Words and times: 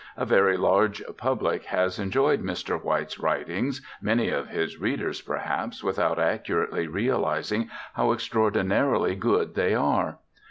A 0.17 0.25
very 0.25 0.57
large 0.57 0.99
public 1.15 1.65
has 1.65 1.99
enjoyed 1.99 2.41
Mr. 2.43 2.83
White's 2.83 3.19
writings 3.19 3.83
many 4.01 4.29
of 4.31 4.47
his 4.47 4.79
readers, 4.79 5.21
perhaps, 5.21 5.83
without 5.83 6.17
accurately 6.17 6.87
realizing 6.87 7.69
how 7.93 8.11
extraordinarily 8.11 9.13
good 9.13 9.53
they 9.53 9.75
are. 9.75 10.17